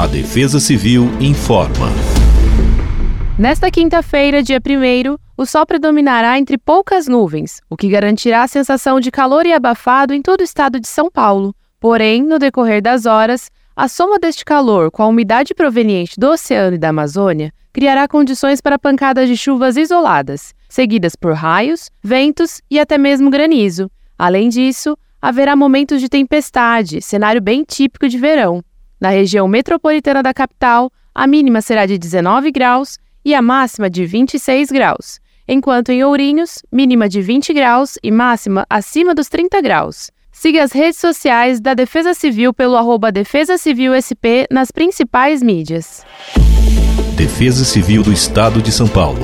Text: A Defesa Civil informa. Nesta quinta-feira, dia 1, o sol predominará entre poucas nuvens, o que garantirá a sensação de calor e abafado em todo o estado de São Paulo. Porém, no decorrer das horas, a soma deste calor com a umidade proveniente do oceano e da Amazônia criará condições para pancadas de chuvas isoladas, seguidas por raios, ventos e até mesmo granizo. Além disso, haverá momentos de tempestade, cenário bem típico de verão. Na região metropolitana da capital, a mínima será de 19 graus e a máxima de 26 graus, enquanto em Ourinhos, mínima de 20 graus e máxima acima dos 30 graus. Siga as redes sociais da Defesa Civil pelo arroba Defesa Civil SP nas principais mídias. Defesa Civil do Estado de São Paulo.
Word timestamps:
A 0.00 0.06
Defesa 0.06 0.58
Civil 0.58 1.10
informa. 1.20 1.88
Nesta 3.38 3.70
quinta-feira, 3.70 4.42
dia 4.42 4.58
1, 4.58 5.14
o 5.36 5.44
sol 5.44 5.66
predominará 5.66 6.38
entre 6.38 6.56
poucas 6.56 7.06
nuvens, 7.06 7.60
o 7.68 7.76
que 7.76 7.86
garantirá 7.86 8.42
a 8.42 8.48
sensação 8.48 8.98
de 8.98 9.10
calor 9.10 9.44
e 9.44 9.52
abafado 9.52 10.14
em 10.14 10.22
todo 10.22 10.40
o 10.40 10.42
estado 10.42 10.80
de 10.80 10.88
São 10.88 11.10
Paulo. 11.10 11.54
Porém, 11.78 12.22
no 12.22 12.38
decorrer 12.38 12.80
das 12.80 13.04
horas, 13.04 13.50
a 13.76 13.88
soma 13.88 14.18
deste 14.18 14.42
calor 14.42 14.90
com 14.90 15.02
a 15.02 15.06
umidade 15.06 15.52
proveniente 15.52 16.18
do 16.18 16.30
oceano 16.30 16.76
e 16.76 16.78
da 16.78 16.88
Amazônia 16.88 17.52
criará 17.70 18.08
condições 18.08 18.62
para 18.62 18.78
pancadas 18.78 19.28
de 19.28 19.36
chuvas 19.36 19.76
isoladas, 19.76 20.54
seguidas 20.66 21.14
por 21.14 21.34
raios, 21.34 21.90
ventos 22.02 22.62
e 22.70 22.80
até 22.80 22.96
mesmo 22.96 23.28
granizo. 23.28 23.90
Além 24.18 24.48
disso, 24.48 24.96
haverá 25.20 25.54
momentos 25.54 26.00
de 26.00 26.08
tempestade, 26.08 27.02
cenário 27.02 27.42
bem 27.42 27.64
típico 27.64 28.08
de 28.08 28.16
verão. 28.16 28.64
Na 29.00 29.08
região 29.08 29.48
metropolitana 29.48 30.22
da 30.22 30.34
capital, 30.34 30.92
a 31.14 31.26
mínima 31.26 31.62
será 31.62 31.86
de 31.86 31.96
19 31.96 32.52
graus 32.52 32.98
e 33.24 33.34
a 33.34 33.40
máxima 33.40 33.88
de 33.88 34.04
26 34.04 34.70
graus, 34.70 35.18
enquanto 35.48 35.90
em 35.90 36.04
Ourinhos, 36.04 36.62
mínima 36.70 37.08
de 37.08 37.22
20 37.22 37.54
graus 37.54 37.98
e 38.02 38.10
máxima 38.10 38.66
acima 38.68 39.14
dos 39.14 39.28
30 39.28 39.60
graus. 39.62 40.10
Siga 40.30 40.62
as 40.62 40.72
redes 40.72 41.00
sociais 41.00 41.60
da 41.60 41.74
Defesa 41.74 42.14
Civil 42.14 42.52
pelo 42.52 42.76
arroba 42.76 43.10
Defesa 43.10 43.56
Civil 43.56 43.92
SP 43.96 44.46
nas 44.50 44.70
principais 44.70 45.42
mídias. 45.42 46.04
Defesa 47.16 47.64
Civil 47.64 48.02
do 48.02 48.12
Estado 48.12 48.62
de 48.62 48.70
São 48.70 48.86
Paulo. 48.86 49.20